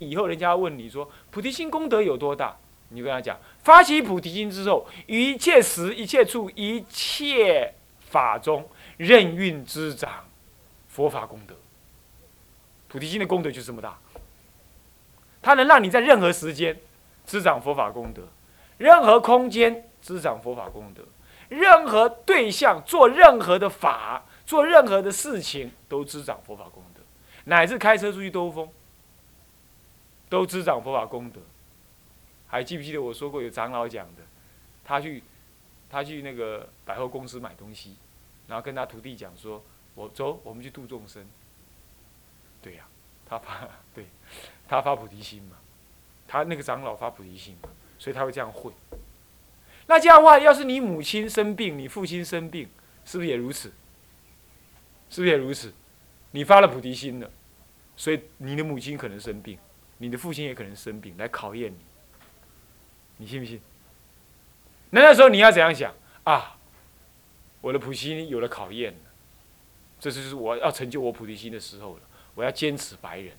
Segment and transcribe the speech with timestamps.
[0.00, 2.56] 以后人家问你说菩提心功德有多大，
[2.88, 10.24] 你就跟他讲，发起菩提心之后，一切时、一切处、一切法中，任运滋长
[10.88, 11.54] 佛法功德。
[12.88, 13.96] 菩提心的功德就这么大，
[15.40, 16.76] 它能让你在任何时间
[17.24, 18.22] 滋长佛法功德，
[18.78, 21.04] 任何空间滋长佛法功德，
[21.48, 27.00] 任何对象做任何的法，做任何的事情都滋长佛法功德，
[27.44, 28.68] 乃至开车出去兜风，
[30.30, 31.40] 都滋长佛法功德。
[32.46, 34.22] 还记不记得我说过有长老讲的，
[34.82, 35.22] 他去
[35.90, 37.96] 他去那个百货公司买东西，
[38.48, 39.62] 然后跟他徒弟讲说
[39.94, 41.26] ：“我走，我们去度众生。”
[42.62, 42.86] 对呀，
[43.26, 44.06] 他发 对，
[44.66, 45.56] 他发菩提心嘛，
[46.26, 47.68] 他那个长老发菩提心嘛，
[47.98, 48.72] 所以他会这样会。
[49.86, 52.68] 那这样的话，要是你母亲生病，你父亲生病，
[53.04, 53.72] 是不是也如此？
[55.08, 55.72] 是不是也如此？
[56.32, 57.30] 你发了菩提心了，
[57.96, 59.58] 所以你的母亲可能生病，
[60.00, 61.78] 你的父亲也可能生病，来考验你。
[63.18, 63.60] 你信不信？
[64.88, 66.56] 那那时候你要怎样想啊？
[67.60, 68.98] 我的菩提心有了考验了，
[70.00, 72.00] 这就是我要成就我菩提心的时候了。
[72.34, 73.34] 我要坚持白人，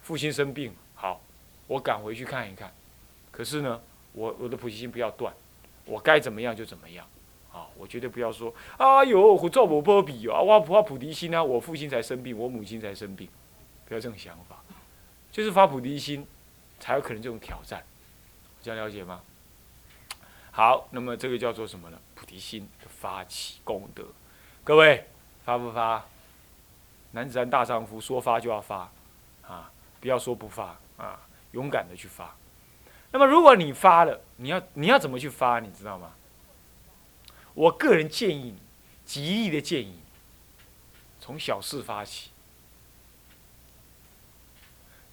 [0.00, 1.20] 父亲生病，好，
[1.66, 2.72] 我赶回去看一看。
[3.32, 3.80] 可是呢，
[4.12, 5.34] 我我的菩提心不要断，
[5.84, 7.04] 我该怎么样就怎么样，
[7.52, 13.28] 啊，我绝对不要说，哎呦，我做我波比啊，我发菩提心啊，我父亲才生病，我母亲才生病，
[13.86, 14.62] 不要这种想法，
[15.36, 16.26] 就是发菩提心，
[16.80, 17.84] 才有可能这种挑战，
[18.62, 19.20] 这样了解吗？
[20.50, 21.98] 好，那么这个叫做什么呢？
[22.14, 24.02] 菩提心的发起功德，
[24.64, 25.06] 各位
[25.44, 26.06] 发不发？
[27.10, 28.90] 男子汉大丈夫，说发就要发，
[29.46, 29.70] 啊，
[30.00, 31.20] 不要说不发啊，
[31.52, 32.34] 勇敢的去发。
[33.10, 35.60] 那么如果你发了，你要你要怎么去发？
[35.60, 36.12] 你知道吗？
[37.52, 38.58] 我个人建议你，
[39.04, 39.98] 极力的建议，
[41.20, 42.30] 从小事发起，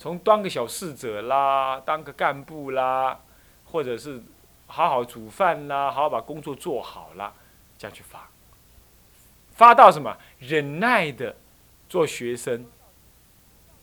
[0.03, 3.21] 从当个小侍者啦，当个干部啦，
[3.63, 4.21] 或者是
[4.67, 7.33] 好好煮饭啦，好好把工作做好了，
[7.77, 8.29] 这样去发。
[9.53, 10.17] 发到什么？
[10.39, 11.37] 忍耐的。
[11.87, 12.65] 做学生，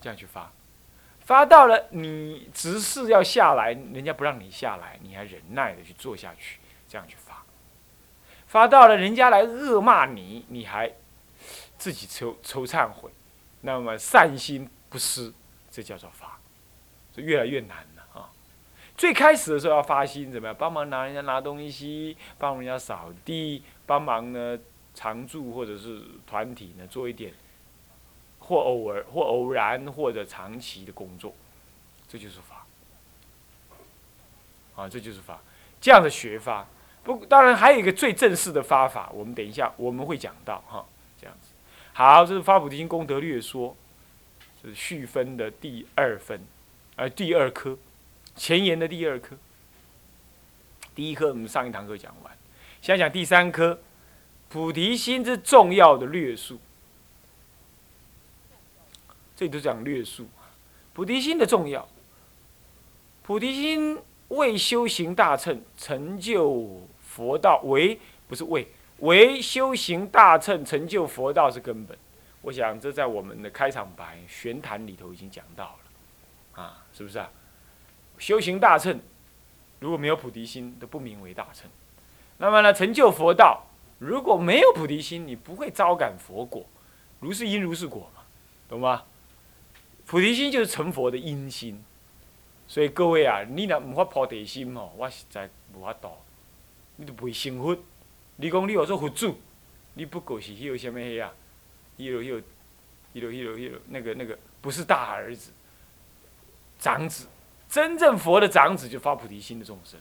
[0.00, 0.50] 这样去发，
[1.20, 6.58] 发到了你执事要下来，人家不让你下来，你还忍耐的去做下去，
[6.88, 7.44] 这样去发。
[8.48, 10.92] 发到了人家来恶骂你，你还
[11.78, 13.10] 自己抽抽忏悔，
[13.60, 15.32] 那么善心不失，
[15.70, 16.38] 这叫做发，
[17.12, 18.30] 就越来越难了啊。
[18.96, 20.56] 最开始的时候要发心怎么样？
[20.58, 24.58] 帮忙拿人家拿东西，帮人家扫地，帮忙呢
[24.94, 27.32] 常住或者是团体呢做一点。
[28.42, 31.32] 或偶尔，或偶然，或者长期的工作，
[32.08, 32.66] 这就是法。
[34.74, 35.40] 啊，这就是法。
[35.80, 36.66] 这样的学法，
[37.04, 40.84] 不，当然还有一个最正式的发法，我们等一下我们会讲到哈。
[41.20, 41.52] 这样子，
[41.92, 43.76] 好，这是发菩提心功德略说，
[44.62, 46.40] 是续分的第二分，
[46.96, 47.78] 而第二科，
[48.36, 49.36] 前言的第二科。
[50.94, 52.36] 第一科我们上一堂课讲完，
[52.82, 53.80] 现在讲第三科，
[54.48, 56.58] 菩提心之重要的略述。
[59.34, 60.28] 这里都讲略述，
[60.92, 61.88] 菩提心的重要。
[63.22, 68.68] 菩提心为修行大乘成就佛道，为不是为
[68.98, 71.96] 为修行大乘成就佛道是根本。
[72.42, 77.30] 我想这在我们的开场白玄谈里头已经讲到了，啊，是不是啊？
[78.18, 79.00] 修行大乘
[79.78, 81.70] 如果没有菩提心，都不名为大乘。
[82.38, 83.66] 那么呢，成就佛道
[83.98, 86.66] 如果没有菩提心，你不会招感佛果，
[87.18, 88.22] 如是因如是果嘛，
[88.68, 89.04] 懂吗？
[90.06, 91.84] 菩提心就是成佛的因心，
[92.66, 96.08] 所以各位啊，你若唔发菩提心哦，我实在无法度，
[96.96, 97.76] 你都袂成佛。
[98.36, 99.38] 你讲你要做佛祖，
[99.94, 101.39] 你不过是迄个什么呀啊？
[102.00, 102.40] 迄个迄个
[103.12, 105.50] 迄个迄个迄个那个那个，不是大儿子、
[106.78, 107.26] 长子，
[107.68, 110.00] 真正佛的长子就发菩提心的众生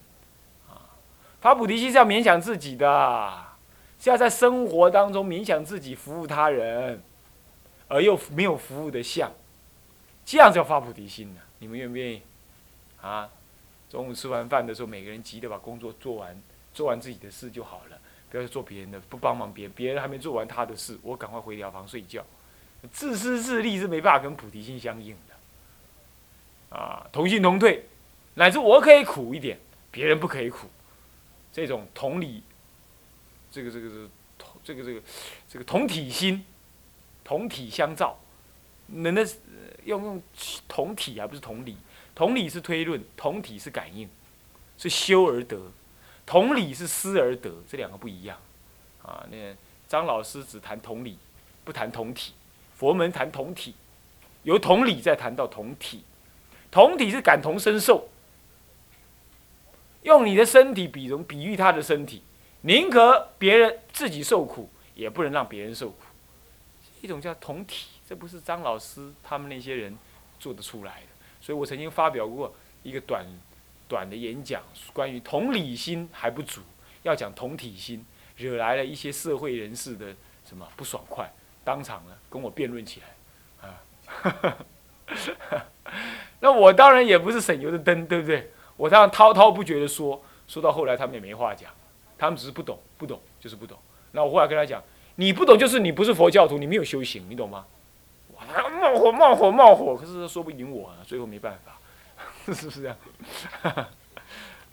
[0.68, 0.96] 啊！
[1.42, 3.44] 发菩提心是要勉强自己的，
[4.00, 7.02] 是要在生活当中勉强自己服务他人，
[7.88, 9.32] 而又没有服务的相。
[10.24, 11.42] 这样叫发菩提心呢？
[11.60, 12.22] 你们愿不愿意？
[13.02, 13.30] 啊，
[13.90, 16.40] 中午吃完饭的时候，每个人急着把工作做完，
[16.74, 18.00] 做完自己的事就好了，
[18.30, 22.26] 不要去做别人的，不帮忙别人，别人还没做完他的事，我赶快回疗房睡觉。
[22.92, 26.78] 自私自利是没办法跟菩提心相应的。
[26.78, 27.86] 啊，同进同退，
[28.36, 29.60] 乃至我可以苦一点，
[29.92, 30.68] 别人不可以苦，
[31.52, 32.44] 这种同理，
[33.52, 35.02] 这个这个是同这个这个
[35.50, 36.46] 这个同体心，
[37.24, 38.18] 同体相照，
[38.88, 39.26] 那那。
[39.86, 40.22] 用用
[40.68, 41.76] 同体而不是同理，
[42.14, 44.08] 同理是推论，同体是感应，
[44.78, 45.72] 是修而得，
[46.30, 48.38] 同理是思而得，这两个不一样。
[49.02, 49.36] 啊，那
[49.88, 51.18] 张老师只谈同理，
[51.64, 52.34] 不谈同体。
[52.76, 53.74] 佛门谈同体，
[54.44, 56.04] 由同理再谈到同体，
[56.70, 58.08] 同体是感同身受，
[60.04, 62.22] 用你的身体比容比喻他的身体，
[62.62, 65.98] 宁可别人自己受苦，也不能让别人受苦。
[67.02, 69.98] 一种叫同体，这不是张老师他们那些人
[70.40, 71.08] 做得出来的。
[71.42, 72.54] 所以我曾经发表过
[72.84, 73.26] 一个短
[73.90, 74.64] 短的演讲，
[74.94, 76.62] 关于同理心还不足，
[77.04, 78.06] 要讲同体心，
[78.38, 80.16] 惹来了一些社会人士的
[80.46, 81.30] 什么不爽快，
[81.66, 83.84] 当场呢跟我辩论起来，啊，
[86.40, 88.52] 那我当然也不是省油的灯，对不对？
[88.78, 91.70] 我当然滔滔不绝的说，说到后来他们也没话讲，
[92.18, 93.78] 他们只是不懂，不懂就是不懂。
[94.12, 94.82] 那我后来跟他讲。
[95.16, 97.66] 你不懂，就是你不是佛教徒，你没有修行，你懂吗？
[98.38, 101.78] 哇，冒火冒火冒火，可是说不赢我啊，最后没办法，
[102.54, 102.98] 是不是这样？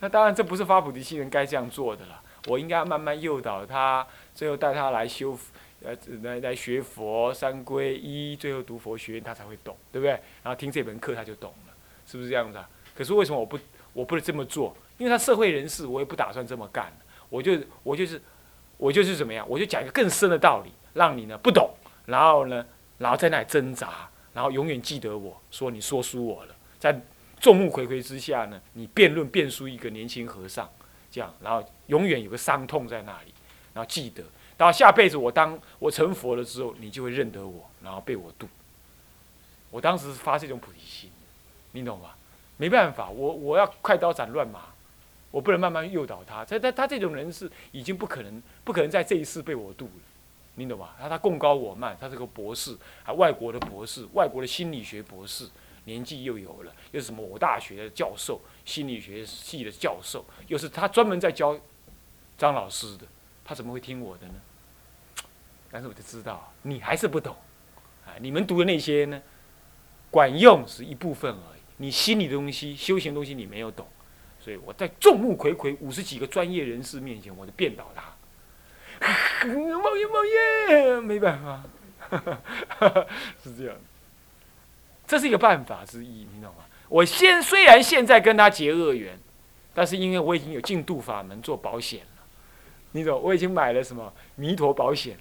[0.01, 2.21] 那当然，这不是发菩提心人该这样做的了。
[2.47, 5.39] 我应该慢慢诱导他，最后带他来修，
[5.83, 10.13] 呃，来来学佛三皈依，最后读佛学院，他才会懂，对不对？
[10.43, 11.73] 然后听这门课他就懂了，
[12.07, 12.69] 是不是这样子啊？
[12.95, 13.59] 可是为什么我不
[13.93, 14.77] 我不能这么做？
[14.99, 16.93] 因为他社会人士，我也不打算这么干，
[17.29, 18.21] 我就我就是。
[18.79, 21.71] 我就是怎么样，我就讲一个更深的道理，让你呢不懂，
[22.05, 22.63] 然后呢，
[22.99, 26.93] 然后在那里挣扎，然后永远记得我说你说输我了，在
[27.39, 30.69] 众目睽睽之下呢，你辩论辩输一个年轻和尚，
[31.11, 33.33] 这样，然后永远有个伤痛在那里，
[33.75, 34.25] 然后记得，
[34.57, 38.49] 到下辈子我当我成佛了之后，你就会认得我，然后被我度。
[39.71, 41.11] 我当时是发这种菩提心，
[41.73, 42.11] 你懂吗？
[42.57, 44.61] 没办法，我我要快刀斩乱麻。
[45.33, 50.03] 我不能慢慢诱导他，他他他这种人是已经不可能不可能在这一世被我度了，
[50.55, 50.91] 你懂吗？
[50.99, 55.47] 他他贡高我慢，他是个博士，还外国的博士，外国的心理学博士，
[55.87, 61.59] 年纪又有了，又是什么我大学的教授，心理学系的教授，又是他专门在教
[62.37, 63.07] 张老师的，
[63.45, 64.35] 他怎么会听我的呢？
[65.73, 67.35] 但是我就知道你还是不懂，
[68.05, 69.23] 啊，你们读的那些呢，
[70.11, 73.87] 管用是一部分而已，你心里的东西、修行东西你没有懂。
[74.39, 78.03] 所以我在众目睽睽五十几个专业人士面前，我就辩倒他。
[79.49, 81.65] 冒烟冒烟，没办法，
[83.43, 83.77] 是这样。
[85.07, 86.65] 这是一个办法之一，你懂吗？
[86.89, 89.19] 我现虽然现在跟他结恶缘，
[89.75, 92.23] 但是因为我已经有净度法门做保险了，
[92.93, 93.21] 你懂？
[93.23, 95.17] 我已经买了什么弥陀保险，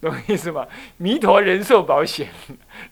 [0.00, 0.66] 懂我意思吗？
[0.98, 2.28] 弥陀人寿保险，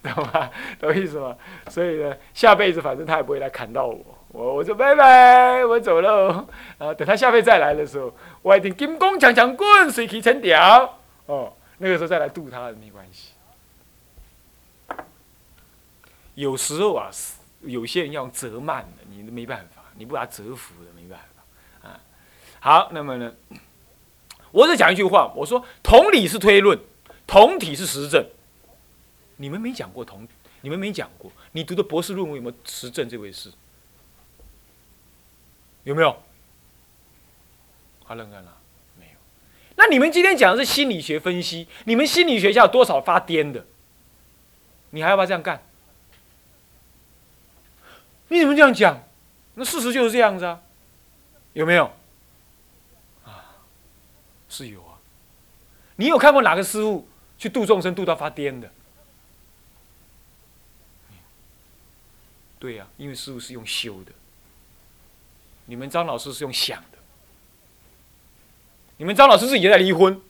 [0.02, 0.50] 懂吗？
[0.80, 1.36] 懂我意思吗？
[1.68, 3.98] 所以呢，下辈子反正他也不会来砍到我。
[4.28, 6.46] 我我说拜拜，我走喽。
[6.78, 8.12] 啊等他下辈再来的时候，
[8.42, 10.98] 我一定金光强强棍，水起成条。
[11.26, 13.32] 哦，那个时候再来渡他也没关系。
[16.36, 17.10] 有时候啊，
[17.62, 22.00] 有些人要折慢的，你没办法，你不把他折服的没办法啊。
[22.60, 23.34] 好，那么呢，
[24.52, 26.78] 我只讲一句话，我说同理是推论，
[27.26, 28.24] 同体是实证。
[29.36, 30.28] 你们没讲过同，
[30.60, 33.50] 你们没讲过，你读的博士论文有没有实证这回事？
[35.84, 36.22] 有没有？
[38.06, 38.56] 他认干了？
[38.98, 39.12] 没有。
[39.76, 43.64] 那你们今天讲的是心理学分析，你们心理学家有多少发癫的？
[44.90, 45.62] 你还要不要这样干？
[48.28, 49.02] 你怎么这样讲？
[49.54, 50.60] 那事实就是这样子啊，
[51.54, 51.90] 有没有？
[53.24, 53.56] 啊，
[54.48, 54.98] 是有啊。
[55.96, 57.08] 你有看过哪个师傅
[57.38, 58.70] 去度众生度到发癫的？
[62.58, 64.12] 对呀，因为师傅是用修的。
[65.66, 66.98] 你们张老师是用想的，
[68.98, 70.20] 你们张老师自己在离婚，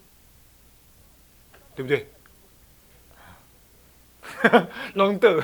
[1.75, 2.09] 对不对？
[4.95, 5.43] 龙德，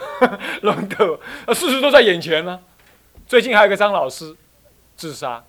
[0.62, 2.60] 龙德，啊，事实都在眼前呢。
[3.26, 4.36] 最近还有个张老师
[4.96, 5.42] 自杀，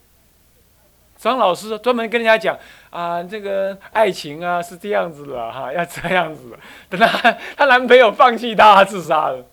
[1.17, 2.57] 张老师专门跟人家讲
[2.89, 6.57] 啊，这个爱情啊是这样子的哈，要这样子。
[6.89, 9.45] 等他她男朋友放弃她自杀了，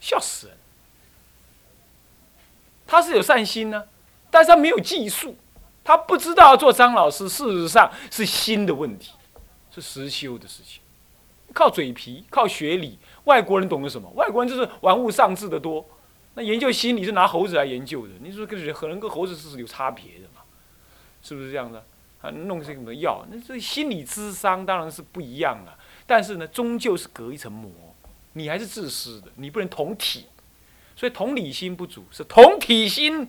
[0.00, 0.56] 笑死人。
[2.86, 3.84] 他是有善心呢，
[4.32, 5.36] 但是他没有技术，
[5.84, 9.12] 他不知道做张老师，事实上是心的问题，
[9.72, 10.82] 是实修的事情，
[11.52, 12.98] 靠嘴皮，靠学理。
[13.24, 14.08] 外国人懂得什么？
[14.10, 15.84] 外国人就是玩物丧志的多。
[16.34, 20.42] 那研究心理是拿猴子来研究的，你说跟人跟猴子是有差别的嘛？
[21.22, 21.84] 是不是这样的？
[22.22, 23.26] 啊，弄些什么药？
[23.30, 25.76] 那这心理智商当然是不一样了，
[26.06, 27.70] 但是呢，终究是隔一层膜，
[28.34, 30.26] 你还是自私的，你不能同体。
[30.94, 33.26] 所以同理心不足，是同体心。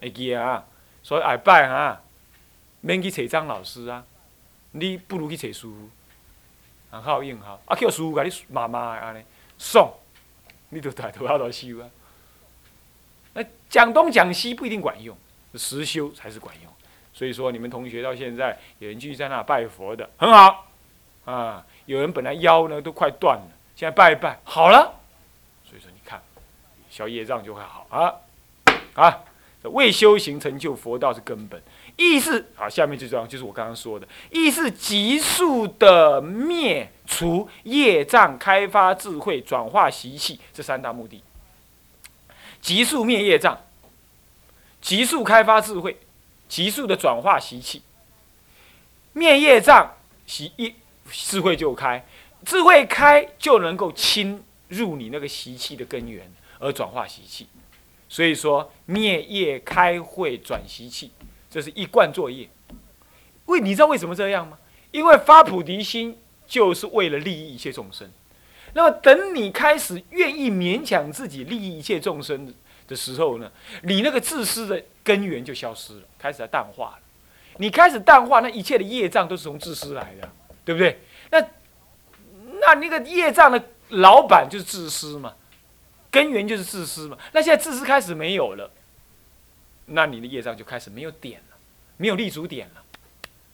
[0.00, 0.64] 哎记啊，
[1.02, 2.00] 所以下拜啊，
[2.80, 4.02] 免去找张老师啊，
[4.72, 5.90] 你不如去找师傅，
[6.90, 7.58] 很好用哈。
[7.66, 9.22] 啊，叫师傅甲你骂骂的安尼，
[9.58, 9.90] 爽，
[10.70, 11.88] 你就抬头要来修啊。
[13.34, 15.16] 那讲东讲西不一定管用，
[15.54, 16.72] 实修才是管用。
[17.12, 20.66] 所以说，你们同学到现在有人继续在那拜佛的，很好
[21.24, 21.64] 啊。
[21.86, 25.00] 有人本来腰呢都快断了，现在拜一拜好了。
[25.64, 26.20] 所以说你看，
[26.88, 28.14] 小业障就会好啊
[28.94, 29.24] 啊！
[29.62, 31.62] 未修行成就佛道是根本。
[32.00, 41.22] 意是啊，下面这张就是我刚刚说的，意是急速的灭除业障，开发智慧，转化习气这三大目的。
[42.62, 43.66] 急速灭业障，
[44.80, 45.98] 急速开发智慧，
[46.48, 47.82] 急速的转化习气。
[49.12, 50.74] 灭业障，习一
[51.10, 52.06] 智慧就开，
[52.46, 57.46] 智慧开就能够侵入你那个习气的根源，而转化习气。
[58.08, 61.10] 所以说，灭业开会转习气。
[61.50, 62.48] 这是一贯作业，
[63.46, 64.56] 为你知道为什么这样吗？
[64.92, 66.16] 因为发菩提心
[66.46, 68.08] 就是为了利益一切众生。
[68.72, 72.54] 那么等你开始愿意勉强自己利益一切众生
[72.86, 73.50] 的时候呢，
[73.82, 76.98] 你那个自私的根源就消失了，开始淡化了。
[77.56, 80.30] 你开始淡化，那一切的业障都是从自私来的，
[80.64, 81.00] 对不对？
[81.30, 81.40] 那
[82.60, 85.34] 那那个业障的老板就是自私嘛，
[86.10, 87.18] 根源就是自私嘛。
[87.32, 88.70] 那现在自私开始没有了。
[89.92, 91.56] 那你的业障就开始没有点了，
[91.96, 92.84] 没有立足点了，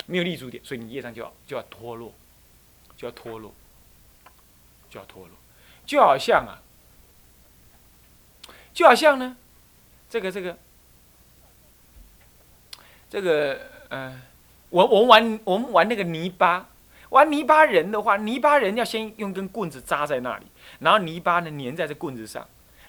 [0.04, 2.12] 没有立足点，所以你业障就要就要脱落，
[2.94, 3.54] 就要脱落，
[4.90, 5.36] 就要脱落，
[5.86, 6.60] 就好像啊，
[8.74, 9.34] 就好像呢，
[10.10, 10.58] 这个这个
[13.08, 14.20] 这个呃，
[14.68, 16.68] 我我们玩我们玩那个泥巴，
[17.08, 20.46] 玩泥巴人的话，泥巴人要先用根棍子扎在那里，
[20.80, 22.46] 然后泥巴呢粘在这棍子上。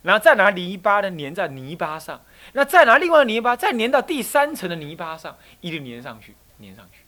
[0.08, 2.22] 然后再拿泥巴呢粘在泥巴上，
[2.54, 7.02] 那再拿另外的泥巴再粘到第三层的泥巴上，一直粘上去，粘上去。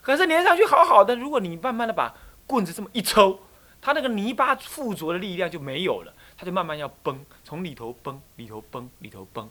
[0.00, 2.14] 可是粘上去好好的，如果你慢慢的把
[2.46, 3.40] 棍子这么一抽，
[3.80, 9.50] 它那个泥巴附着的力量就没有了，它就慢慢要崩，从里头崩，里头崩，里头崩。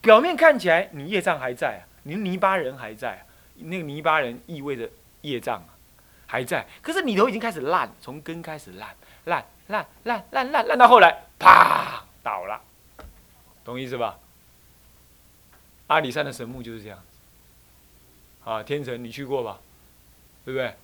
[0.00, 3.20] 表面看起来你业障还在啊，你泥巴人还在啊，
[3.56, 4.88] 那个泥巴人意味着
[5.20, 5.76] 业障啊
[6.26, 8.88] 还在，可是里头已经开始烂，从根开始烂，
[9.26, 12.02] 烂烂烂烂烂烂到后来，啪！
[12.22, 12.60] 倒了，
[13.64, 14.18] 懂意思吧？
[15.88, 18.50] 阿里山的神木就是这样子。
[18.50, 19.60] 啊，天成，你去过吧？
[20.44, 20.74] 对不对？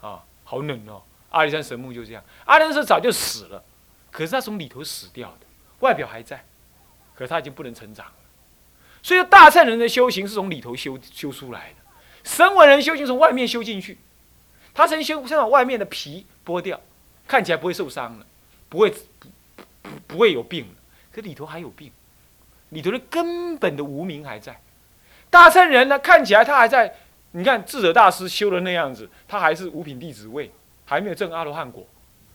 [0.00, 1.02] 啊，好冷哦。
[1.30, 2.22] 阿里山神木就这样。
[2.44, 3.62] 阿里山是早就死了，
[4.10, 5.46] 可是他从里头死掉的，
[5.80, 6.44] 外表还在，
[7.14, 8.12] 可是他已经不能成长了。
[9.02, 11.76] 所以大乘人的修行是从里头修修出来的，
[12.22, 13.98] 声闻人修行从外面修进去。
[14.72, 16.80] 他先修，先把外面的皮剥掉，
[17.28, 18.26] 看起来不会受伤了，
[18.68, 19.28] 不会不
[19.82, 20.74] 不不会有病了。
[21.14, 21.92] 这里头还有病，
[22.70, 24.60] 里头的根本的无名还在。
[25.30, 26.92] 大乘人呢，看起来他还在。
[27.36, 30.52] 你看智者大师修的那样子，他还是五品弟子位，
[30.84, 31.86] 还没有证阿罗汉果。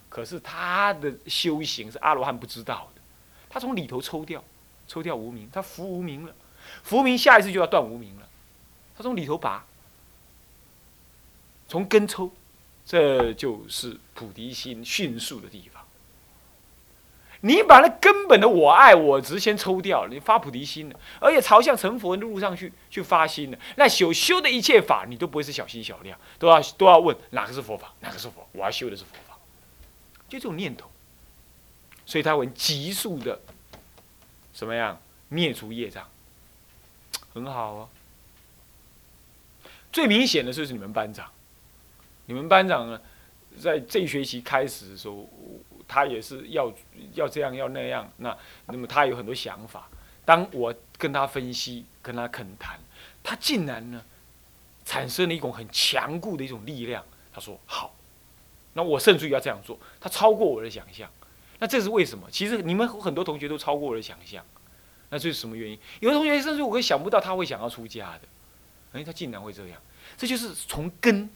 [0.09, 3.01] 可是他的修行是阿罗汉不知道的。
[3.50, 4.43] 他从里头抽掉，
[4.88, 6.33] 抽掉无名，他伏无名了。
[6.83, 8.27] 伏名下一次就要断无名了。
[8.98, 9.65] 他从里头拔，
[11.67, 12.29] 从根抽，
[12.86, 15.78] 这就是菩提心迅速的地方。
[17.41, 29.38] 你把那根本的我爱我执先抽掉了，你发菩提心了，而且朝向成佛的路上去去发心了，那所修的一切法，你都不会是小心小量，都要都要问哪个是佛法，哪个是佛，我要修的是佛法，
[30.27, 30.91] 就这种念头，
[32.05, 33.39] 所以他会急速的，
[34.51, 36.05] 怎么样灭除业障，
[37.34, 37.89] 很好啊。
[39.93, 41.31] 最明显的就是你们班长，
[42.25, 43.01] 你们班长呢，
[43.58, 45.29] 在这学期开始的时候。
[45.89, 46.72] 他也是要
[47.15, 49.89] 要这样要那样，那那么他有很多想法。
[50.24, 52.79] 当我跟他分析、跟他恳谈，
[53.24, 54.00] 他竟然呢
[54.86, 57.03] 产生了一种很强固的一种力量。
[57.34, 57.96] 他说好，
[58.74, 59.79] 那我甚至于要这样做。
[60.00, 61.10] 他超过我的想象。
[61.58, 62.29] 那这是为什么？
[62.29, 64.46] 其实你们很多同学都超过我的想象。
[65.10, 65.79] 那这是什么原因？
[66.01, 68.22] 有的同学甚至我会想不到他会想要出家的。
[68.93, 69.81] 哎，他竟然会这样。
[70.15, 71.27] 这就是从根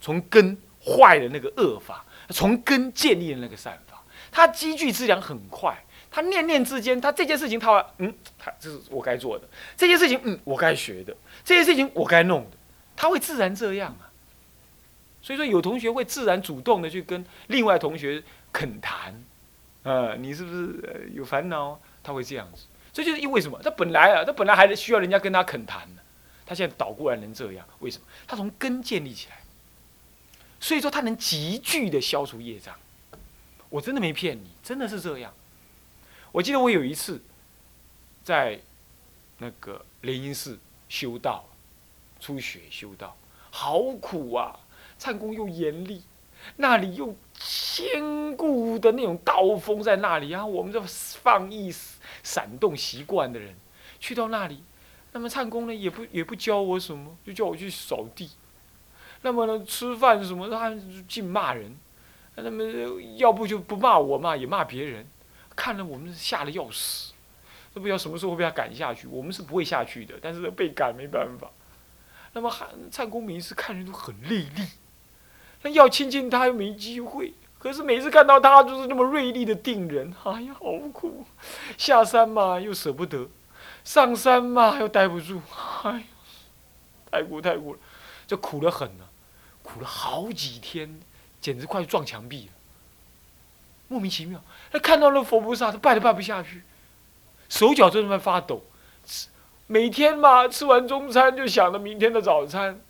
[0.00, 2.06] 从根坏的那个恶法。
[2.30, 5.76] 从根建立的那个善法，他积聚资粮很快。
[6.10, 9.46] 他念念之间，他这件事情他嗯，他这是我该做的。
[9.76, 11.14] 这件事情嗯，我该学的。
[11.44, 12.56] 这件事情我该弄的，
[12.96, 14.08] 他会自然这样啊。
[15.20, 19.22] 所以说，有同学会自然主动的去跟另外同学恳谈，
[19.82, 21.78] 啊，你是不是有烦恼？
[22.02, 22.64] 他会这样子。
[22.94, 23.60] 这就是因为什么？
[23.62, 26.02] 他本来啊，他本来还是需要人家跟他恳谈的，
[26.46, 28.04] 他现在倒过来能这样，为什么？
[28.26, 29.36] 他从根建立起来。
[30.58, 32.74] 所以说，他能急剧的消除业障，
[33.68, 35.32] 我真的没骗你，真的是这样。
[36.32, 37.20] 我记得我有一次，
[38.24, 38.60] 在
[39.38, 40.58] 那个灵隐寺
[40.88, 41.44] 修道，
[42.18, 43.16] 初学修道，
[43.50, 44.58] 好苦啊！
[44.98, 46.02] 唱功又严厉，
[46.56, 51.72] 那里又坚固的那种刀锋在那里，啊我们这放逸
[52.22, 53.54] 闪动习惯的人，
[54.00, 54.62] 去到那里，
[55.12, 58.30] 那么唱功呢也不也不教我什么，就叫我去扫地。
[59.22, 60.72] 那么呢，吃饭什么，他
[61.08, 61.76] 净骂人。
[62.36, 62.62] 那么
[63.16, 65.06] 要不就不骂我嘛，也骂别人。
[65.54, 67.14] 看了我们吓得要死，
[67.72, 69.06] 都不知道什么时候会被他赶下去。
[69.06, 71.50] 我们是不会下去的，但是被赶没办法。
[72.34, 74.68] 那么汉灿公明是看人都很锐利，
[75.62, 77.32] 那要亲近他又没机会。
[77.58, 81.24] 可是每次看到他就是那么锐利的定人，哎呀，好苦！
[81.78, 83.26] 下山嘛又舍不得，
[83.82, 85.40] 上山嘛又待不住，
[85.82, 86.02] 哎呀，
[87.10, 87.80] 太苦太苦了，
[88.26, 89.04] 这苦得很呢，
[89.62, 91.00] 苦了好几天，
[91.40, 92.52] 简直快撞墙壁了。
[93.88, 94.42] 莫名其妙，
[94.72, 96.62] 他看到了佛菩萨，他拜都拜不下去，
[97.48, 98.64] 手脚都在发抖。
[99.68, 102.80] 每天嘛，吃完中餐就想着明天的早餐，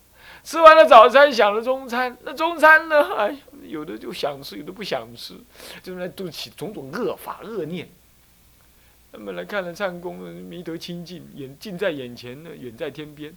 [0.43, 3.14] 吃完了早餐想着中餐，那中餐呢？
[3.16, 5.35] 哎，有的就想吃，有的不想吃，
[5.83, 7.88] 就在肚起种种恶法恶念。
[9.12, 13.35] 那么来看了唱功，没得清净，眼近在眼前呢，远在天边，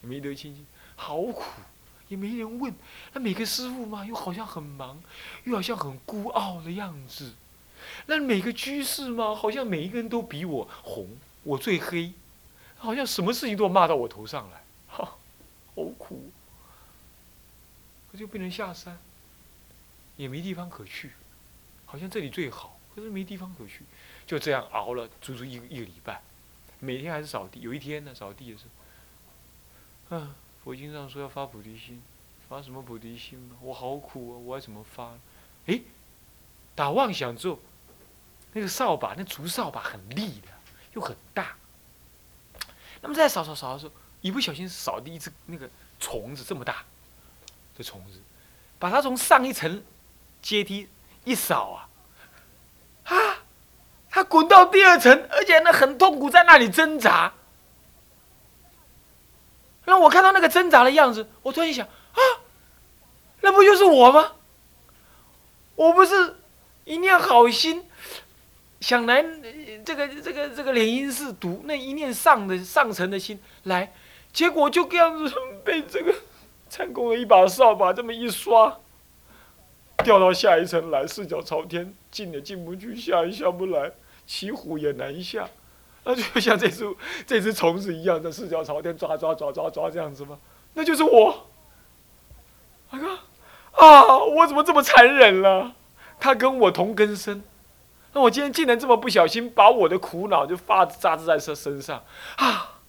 [0.00, 1.42] 没得清净，好苦，
[2.08, 2.74] 也没人问。
[3.12, 5.02] 那每个师傅嘛，又好像很忙，
[5.44, 7.34] 又好像很孤傲的样子。
[8.06, 11.08] 那每个居士嘛，好像每一个人都比我红，
[11.42, 12.12] 我最黑。
[12.76, 15.16] 好像什么事情都要骂到我头上来，哈，
[15.74, 16.30] 好苦。
[18.12, 18.98] 可就不能下山，
[20.16, 21.12] 也没地方可去，
[21.86, 23.84] 好像这里最好，可是没地方可去，
[24.26, 26.20] 就这样熬了足足一个一个礼拜，
[26.78, 27.60] 每天还是扫地。
[27.62, 28.64] 有一天呢，扫地的时
[30.10, 32.02] 候，啊，佛经上说要发菩提心，
[32.48, 33.54] 发什么菩提心呢？
[33.60, 35.12] 我好苦啊，我要怎么发？
[35.66, 35.78] 哎，
[36.74, 37.58] 打妄想之后，
[38.54, 40.48] 那个扫把，那竹扫把很利的，
[40.94, 41.54] 又很大。
[43.02, 43.92] 那么在扫扫扫的时候，
[44.22, 45.68] 一不小心扫地一只那个
[46.00, 46.82] 虫子这么大，
[47.76, 48.18] 这虫子，
[48.78, 49.82] 把它从上一层
[50.40, 50.88] 阶梯
[51.24, 51.88] 一扫啊，
[53.04, 53.36] 啊，
[54.08, 57.30] 它滚到第二层，而且呢很痛苦，在那里挣扎。
[59.84, 62.20] 让我看到那个挣扎的样子，我突然想啊，
[63.40, 64.32] 那不就是我吗？
[65.76, 66.36] 我不是
[66.84, 67.84] 一念好心。
[68.80, 69.24] 想来
[69.82, 73.94] 这个这个这个莲因寺读那一念上的上层的心来，
[74.30, 76.14] 结果就这样子被这个
[76.68, 78.78] 参公的一把扫把这么一刷，
[80.04, 83.90] 掉到下一层来，四脚朝天，进也进不去，下也下不来，
[84.26, 85.48] 骑虎也难下，
[86.04, 86.84] 那就像这只
[87.26, 90.38] 这只虫子一样的四脚朝天抓抓抓抓抓这样子吗？
[90.74, 91.46] 那就是我，
[92.90, 92.98] 啊
[93.72, 94.18] 啊！
[94.18, 95.74] 我怎么这么残忍了？
[96.20, 97.42] 他跟我同根生。
[98.12, 102.04] 那我今天竟然这么不小心，把我的苦恼就发扎在身身上
[102.36, 102.80] 啊！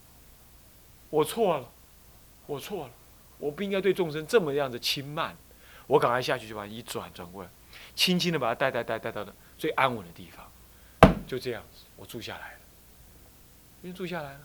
[1.09, 1.65] 我错了，
[2.45, 2.91] 我错了，
[3.39, 5.35] 我不应该对众生这么样的轻慢。
[5.87, 7.49] 我赶快下去就把一转转过来，
[7.95, 12.59] 轻轻的把他带带带带到的最安稳的地方，就这样子，我住下来了。
[13.85, 14.39] 就住下来了，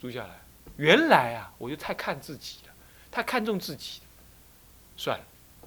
[0.00, 0.40] 住下来，
[0.76, 2.72] 原来啊，我就太看自己了，
[3.10, 4.06] 太看重自己了，
[4.96, 5.24] 算了，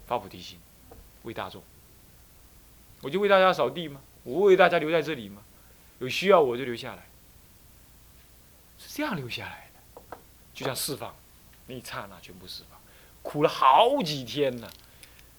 [0.08, 0.58] 发菩提心，
[1.24, 1.62] 为大众。
[3.02, 4.00] 我就为大家扫地吗？
[4.24, 5.42] 我为大家留在这里吗？
[6.00, 7.06] 有需要我就留下来，
[8.80, 10.18] 是这样留下来的，
[10.54, 11.14] 就像释放，
[11.68, 12.80] 那一刹那全部释放，
[13.22, 14.70] 苦了好几天呢。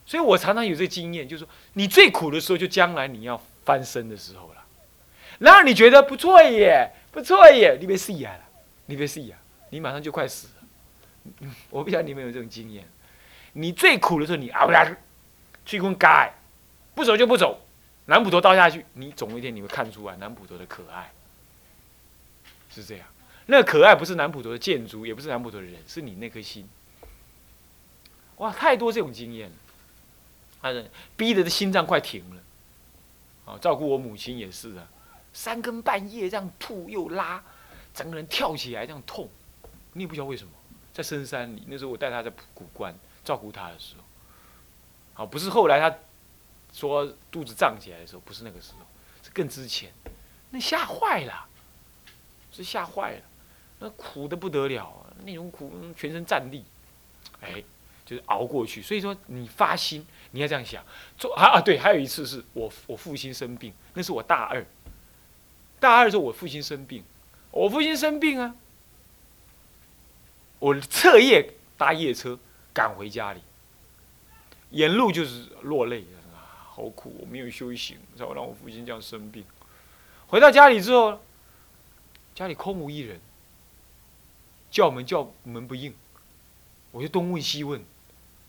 [0.05, 4.56] 所以我常常有这个经验，就是说，你最苦的时候，就将来你要翻身的时候了。
[5.39, 8.41] 然后你觉得不错耶，不错耶，你别死呀了，
[8.87, 9.37] 你别死呀，
[9.71, 11.43] 你马上就快死了。
[11.71, 12.85] 我不晓得你们有这种经验，
[13.53, 14.95] 你最苦的时候，你熬下去，
[15.65, 16.33] 去滚改。
[16.95, 17.61] 不走就不走，
[18.07, 21.13] 南普陀倒下去，你总有一天你会看出来南普陀的可爱，
[22.71, 23.07] 是这样。
[23.45, 26.67] 那可爱不是南普陀的建筑，也不是南普陀的人，是你那颗心。
[28.37, 29.55] 哇，太多这种经验了，
[30.63, 32.43] 他逼得的心脏快停了。
[33.45, 34.89] 啊，照顾我母亲也是啊，
[35.37, 37.45] 三更半夜这样吐又拉，
[37.93, 39.29] 整个人跳起来这样痛，
[39.93, 40.51] 你也不知道为什么。
[40.95, 44.05] 在深山里，那时候我带他在古关照顾他的时候，
[45.13, 45.95] 好，不是后来他。
[46.73, 48.85] 说肚子胀起来的时候，不是那个时候，
[49.23, 49.91] 是更之前，
[50.51, 51.49] 那吓坏了，
[52.53, 53.23] 是吓坏了，
[53.79, 56.63] 那苦的不得了，那种苦，全身战栗，
[57.41, 57.65] 哎，
[58.05, 58.83] 就是熬过去。
[58.83, 60.85] 所以说，你发心，你要这样想。
[61.17, 64.63] 做啊啊，对，还有一次是我我父亲生病，那是我大二，
[65.81, 67.05] 大二的时候我父亲生病，
[67.51, 68.57] 我父亲生病啊，
[70.59, 72.39] 我彻夜搭夜车
[72.73, 73.41] 赶回家里，
[74.71, 76.17] 沿路就是落泪啊。
[76.77, 79.43] 好苦，我没有修行，才会让我父亲这样生病。
[80.27, 81.21] 回到家里之后，
[82.35, 83.19] 家里空无一人，
[84.71, 85.95] 叫门叫门不应，
[86.91, 87.83] 我就东问西问，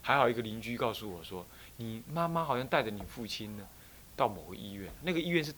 [0.01, 1.45] 还好一个邻居告诉我说
[1.77, 3.65] ：“你妈妈好像带着你父亲呢，
[4.17, 5.53] 到某个医院，那个医院是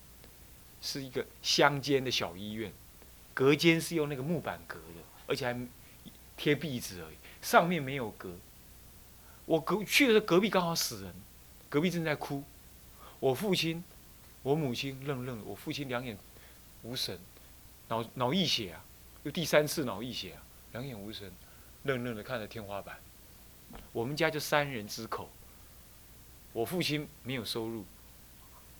[0.81, 2.71] 是一个乡间的小医院，
[3.33, 5.67] 隔间是用那个木板隔的，而且还
[6.37, 8.33] 贴壁纸而已，上面没有隔。
[9.45, 11.13] 我隔去的时候，隔壁刚好死人，
[11.69, 12.43] 隔壁正在哭。”
[13.19, 13.83] 我父亲
[14.43, 16.17] 我母亲愣愣的，我父亲两眼
[16.83, 17.19] 无神，
[17.89, 18.85] 脑脑溢血啊，
[19.23, 21.29] 又第三次脑溢血啊，两眼无神，
[21.83, 22.97] 愣愣的看着天花板。
[23.91, 25.29] 我们家就三人之口，
[26.53, 27.83] 我父亲没有收入，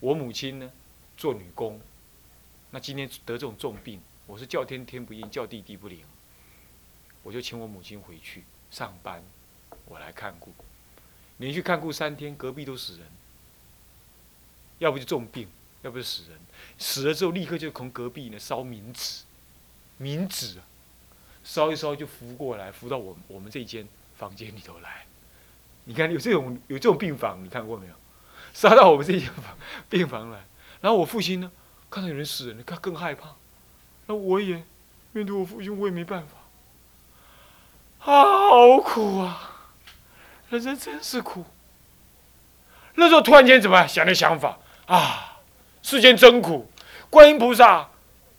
[0.00, 0.72] 我母亲呢
[1.18, 1.78] 做女工，
[2.70, 6.04] 那今天得这种重病，我是叫天天不应，叫地地不灵，
[7.22, 9.22] 我就请我母亲回去上班，
[9.86, 10.52] 我来看顾，
[11.38, 13.06] 连续看顾三天，隔壁都死人，
[14.78, 15.48] 要不就重病，
[15.82, 16.38] 要不就死人，
[16.78, 19.24] 死了之后立刻就从隔壁呢烧冥纸，
[20.00, 20.64] 冥纸啊，
[21.44, 23.86] 烧一烧就浮过来，浮到我我们这间。
[24.20, 25.06] 房间里头来，
[25.84, 27.94] 你看有这种有这种病房，你看过没有？
[28.52, 29.56] 杀到我们这间房
[29.88, 30.44] 病房来，
[30.82, 31.50] 然后我父亲呢，
[31.90, 33.30] 看到有人死人了，他更害怕。
[34.06, 34.62] 那我也
[35.12, 39.70] 面对我父亲，我也没办法，啊，好苦啊！
[40.48, 41.44] 人生真是苦。
[42.94, 45.38] 那时候突然间怎么想的想法啊？
[45.82, 46.70] 世间真苦，
[47.08, 47.88] 观音菩萨，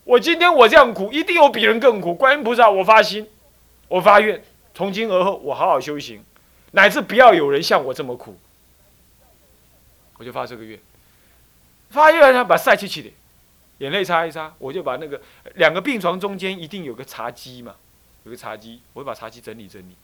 [0.03, 2.13] 我今天我这样苦，一定有比人更苦。
[2.13, 3.29] 观音菩萨，我发心，
[3.87, 4.43] 我发愿。
[4.73, 6.23] 从今而后，我好好修行，
[6.71, 8.39] 乃至不要有人像我这么苦。
[10.17, 10.79] 我就发这个愿，
[11.89, 13.11] 发愿呢，把晒气气的，
[13.81, 15.19] 眼泪擦一擦，我就把那个
[15.55, 17.75] 两个病床中间一定有个茶几嘛，
[18.23, 19.95] 有个茶几，我就把茶几整理整理，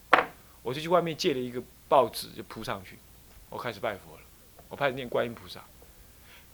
[0.64, 2.98] 我就去外面借了一个报纸就铺上去，
[3.52, 4.22] 我开始拜佛了，
[4.70, 5.62] 我开始念观音菩萨，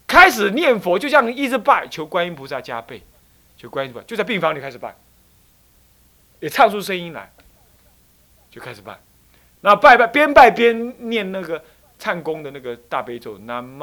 [0.05, 3.01] 开始念佛，就这样一直拜，求观音菩萨加倍，
[3.55, 4.93] 求观音菩萨，就在病房里开始拜，
[6.41, 7.31] 也唱出声音来。
[8.51, 8.99] 就开始拜，
[9.61, 11.63] 那拜拜边拜边念那个
[11.97, 13.79] 唱功的那个大悲咒，南无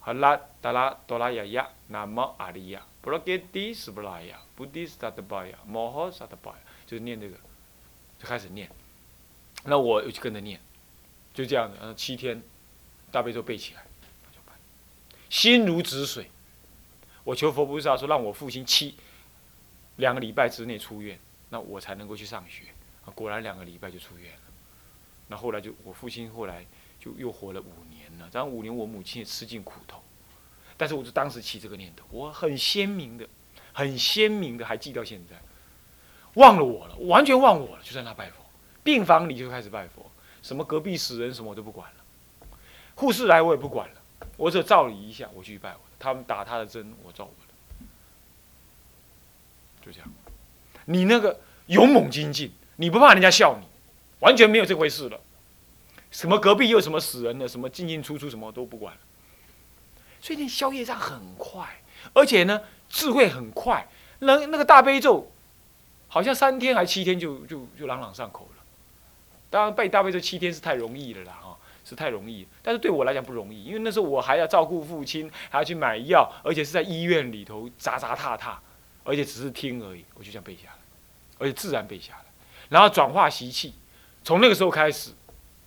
[0.00, 7.36] 哈拉达拉多拉雅呀，南无阿利亚，布拉给迪斯布拉雅，布迪斯达德巴雅，摩诃萨德巴雅，就是念这个，
[8.18, 8.70] 就开始念。
[9.64, 10.60] 那我又去跟着念，
[11.32, 11.76] 就这样子。
[11.80, 12.42] 嗯，七天，
[13.10, 13.84] 大悲咒背起来，
[15.28, 16.30] 心如止水。
[17.24, 18.96] 我求佛菩萨说，让我父亲七
[19.96, 21.18] 两个礼拜之内出院，
[21.50, 22.64] 那我才能够去上学。
[23.14, 24.40] 果然两个礼拜就出院了，
[25.28, 26.66] 那后来就我父亲后来
[26.98, 28.28] 就又活了五年了。
[28.32, 30.02] 然后五年我母亲也吃尽苦头，
[30.76, 33.26] 但是我就当时起这个念头，我很鲜明的、
[33.72, 35.36] 很鲜明的还记到现在，
[36.34, 38.36] 忘了我了，完全忘我了，就在那拜佛，
[38.82, 40.10] 病房里就开始拜佛，
[40.42, 42.04] 什么隔壁死人什么我都不管了，
[42.94, 44.02] 护士来我也不管了，
[44.36, 47.86] 我只照理一下，我去拜我的，他们打他的针，我照我的，
[49.84, 50.08] 就这样。
[50.84, 52.52] 你那个勇猛精进。
[52.78, 53.66] 你不怕人家笑你，
[54.20, 55.18] 完全没有这回事了。
[56.10, 59.00] 什么隔壁又什么死人了，什么进进出出，什么都不管了。
[60.26, 61.64] 所以你消业障很快，
[62.12, 63.86] 而且呢智慧很快。
[64.18, 65.30] 那那个大悲咒，
[66.08, 68.64] 好像三天还七天就就就朗朗上口了。
[69.50, 72.44] 当然背大悲咒七天是太容易了啦，哈，是太容易。
[72.60, 78.60] 但是对我来讲不容易，因为那时候我还要照顾父亲，还要去买药，而且是在医院里头砸砸踏踏，
[79.04, 80.78] 而且只是听而已，我就这样背下来，
[81.38, 82.24] 而且自然背下来。
[82.68, 83.74] 然后转化习气，
[84.24, 85.12] 从那个时候开始，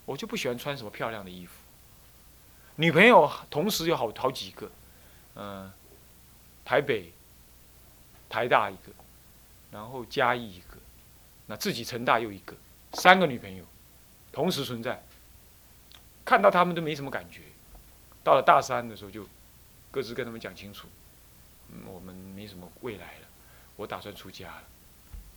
[0.04, 1.54] 我就不喜欢穿什么漂亮的衣服。
[2.80, 4.72] 女朋友同时有好好几个，
[5.36, 5.70] 嗯，
[6.64, 7.12] 台北、
[8.30, 8.84] 台大一个，
[9.70, 10.78] 然后嘉义一个，
[11.46, 12.56] 那自己成大又一个，
[12.94, 13.66] 三个女朋友
[14.32, 15.04] 同时存在。
[16.24, 17.42] 看到他们都没什么感觉，
[18.24, 19.28] 到了大三的时候就
[19.92, 20.88] 各自跟他们讲清楚，
[21.74, 23.28] 嗯，我们没什么未来了，
[23.76, 24.64] 我打算出家了，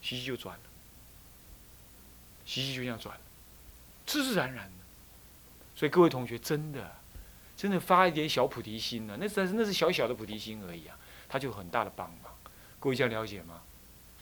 [0.01, 0.63] 西西就转了。
[2.47, 3.21] 西西就这样转了，
[4.07, 4.85] 自自然然的。
[5.75, 6.95] 所以各位同学，真的，
[7.63, 10.99] 真的发一点小菩提心呢，那是那是小小的菩提心而已啊，
[11.29, 12.33] 它就很大的帮忙。
[12.81, 13.63] 各位这样了解吗？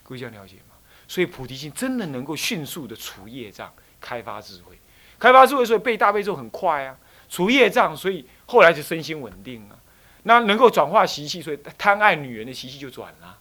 [0.02, 0.74] 各位这样了解吗？
[1.08, 4.78] 所以菩提心真的能够迅速的除业障，开发智慧，
[5.18, 6.98] 开发智慧，所以背大悲咒很快啊，
[7.30, 9.78] 除业障，所以后来就身心稳定啊。
[10.24, 13.38] 那能够转化习气，所以贪爱女人的习气就转了，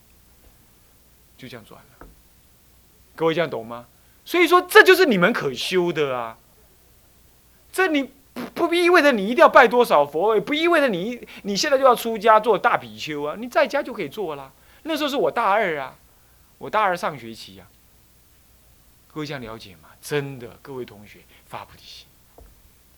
[1.37, 2.07] 就这样转了。
[3.17, 3.85] 各位这样懂吗？
[4.23, 6.37] 所以说，这就是你们可修的啊。
[7.73, 8.11] 这你
[8.67, 13.35] 不意味着你一定要拜多少佛，也不意味着你你现在就要出家做大比丘啊。
[13.37, 14.51] 你在家就可以做啦。
[14.83, 15.97] 那时候是我大二啊，
[16.57, 17.67] 我大二上学期啊。
[19.13, 19.89] 各位这样了解吗？
[20.01, 22.07] 真的，各位同学发菩提心，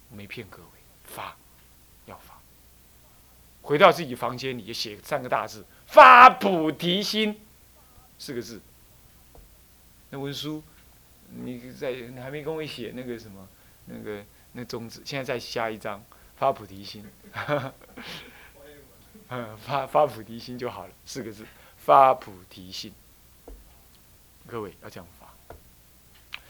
[0.09, 1.35] 我没骗各位，发
[2.05, 2.39] 要发。
[3.61, 7.39] 回到自己房间里，写三个大字：发菩提心，
[8.17, 8.61] 四个字。
[10.09, 10.63] 那文书。
[11.33, 13.47] 你在你还没跟我写那个什么，
[13.85, 14.21] 那个
[14.53, 16.03] 那宗旨，现在再下一张
[16.35, 17.09] 发菩提心，
[19.29, 21.45] 嗯，发发菩提心就好了，四个字，
[21.77, 22.93] 发菩提心。
[24.47, 25.27] 各位要这样发，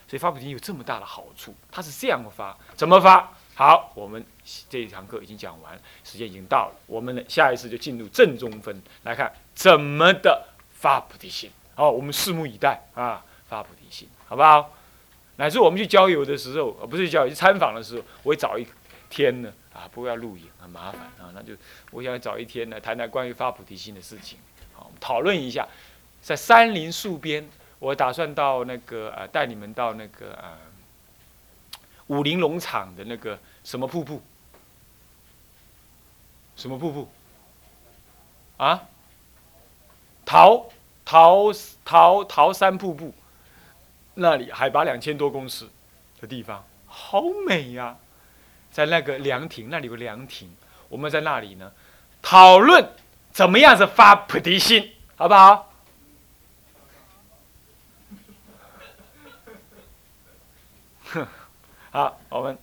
[0.07, 3.31] 所以发菩提有这么大的好处，它是这样发，怎么发？
[3.53, 4.25] 好，我们
[4.69, 11.51] 这一堂课已经讲完，时间已经到了，我们呢下一次就进入正中分来看怎么的发菩提心。
[11.75, 14.73] 好，我们拭目以待啊，发菩提心，好不好？
[15.41, 18.67] 乃至我们去郊游的时候，呃，不是郊游，去参访的时候，我会找一
[19.09, 21.53] 天呢，啊，不要录影，很麻烦啊，那就
[21.89, 24.37] 我想找一天呢，谈谈关于发菩提心的事情，
[24.71, 25.67] 好，讨论一下，
[26.21, 27.49] 在山林树边，
[27.79, 30.55] 我打算到那个呃，带你们到那个呃，
[32.05, 34.21] 武林农场的那个什么瀑布，
[36.55, 37.09] 什么瀑布？
[38.57, 38.83] 啊？
[40.23, 40.69] 桃
[41.03, 41.51] 桃
[41.83, 43.11] 桃桃山瀑布。
[44.15, 45.67] 那里海拔两千多公尺
[46.19, 47.97] 的地方，好美呀！
[48.71, 50.49] 在那个凉亭，那里有个凉亭，
[50.87, 51.71] 我们在那里呢，
[52.21, 52.89] 讨论
[53.31, 55.73] 怎么样子发菩提心，好不好？
[61.91, 62.57] 好，我们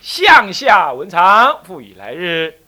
[0.00, 2.60] 向下文长赋予来日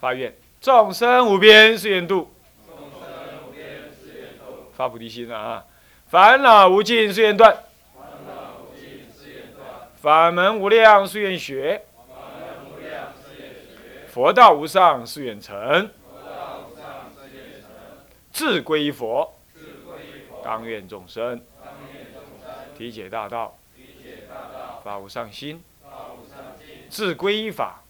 [0.00, 2.31] 发愿，众生无边誓愿度。
[4.76, 5.64] 发菩提心啊！
[6.08, 7.56] 烦恼无尽誓愿断，
[9.96, 11.82] 法门无量誓愿学，
[14.08, 15.88] 佛道无上誓愿成，
[18.32, 19.34] 志归佛，
[20.44, 21.40] 当愿众生
[22.76, 23.56] 体解大道，
[24.82, 25.62] 发无上心，
[26.90, 27.82] 志归法，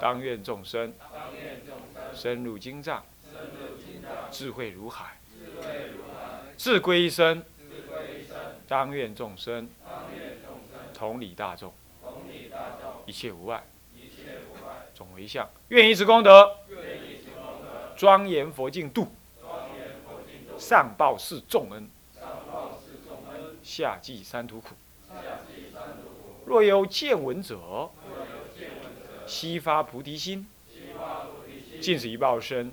[0.00, 0.94] 当愿众生
[2.14, 3.02] 深入经藏，
[4.30, 5.18] 智慧如海。
[6.56, 7.42] 自归一生，
[8.66, 9.68] 当愿众生
[10.94, 11.72] 同理大众，
[13.06, 13.64] 一切无碍，
[14.94, 16.56] 总为相，愿以此功德
[17.96, 19.08] 庄严佛净土，
[20.58, 21.88] 上报四重恩，
[23.62, 24.74] 下济三途苦。
[26.46, 27.90] 若有见闻者，
[29.26, 30.46] 悉发菩提心，
[31.80, 32.72] 尽此一报身，